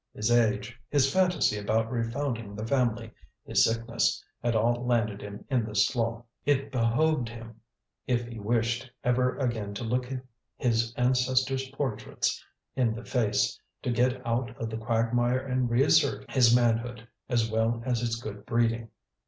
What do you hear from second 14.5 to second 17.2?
of the quagmire and reassert his manhood